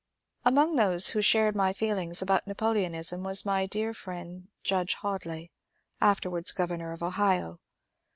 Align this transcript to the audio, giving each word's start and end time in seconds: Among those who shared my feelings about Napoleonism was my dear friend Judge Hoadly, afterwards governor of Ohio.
Among 0.43 0.77
those 0.77 1.09
who 1.09 1.21
shared 1.21 1.55
my 1.55 1.73
feelings 1.73 2.23
about 2.23 2.47
Napoleonism 2.47 3.21
was 3.23 3.45
my 3.45 3.67
dear 3.67 3.93
friend 3.93 4.47
Judge 4.63 4.95
Hoadly, 4.95 5.51
afterwards 6.01 6.51
governor 6.51 6.91
of 6.91 7.03
Ohio. 7.03 7.59